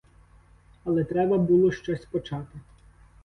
[0.83, 2.59] Але треба було щось почати.